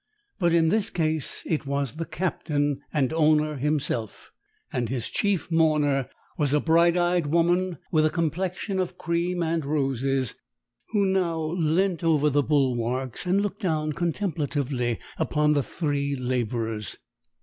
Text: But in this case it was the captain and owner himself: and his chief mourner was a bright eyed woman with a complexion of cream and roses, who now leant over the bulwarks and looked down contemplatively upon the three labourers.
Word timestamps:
But 0.39 0.51
in 0.51 0.69
this 0.69 0.89
case 0.89 1.43
it 1.45 1.67
was 1.67 1.97
the 1.97 2.07
captain 2.07 2.81
and 2.91 3.13
owner 3.13 3.57
himself: 3.57 4.31
and 4.73 4.89
his 4.89 5.07
chief 5.11 5.51
mourner 5.51 6.09
was 6.39 6.55
a 6.55 6.59
bright 6.59 6.97
eyed 6.97 7.27
woman 7.27 7.77
with 7.91 8.07
a 8.07 8.09
complexion 8.09 8.79
of 8.79 8.97
cream 8.97 9.43
and 9.43 9.63
roses, 9.63 10.33
who 10.89 11.05
now 11.05 11.37
leant 11.43 12.03
over 12.03 12.31
the 12.31 12.41
bulwarks 12.41 13.27
and 13.27 13.41
looked 13.43 13.61
down 13.61 13.93
contemplatively 13.93 14.97
upon 15.19 15.53
the 15.53 15.61
three 15.61 16.15
labourers. 16.15 16.95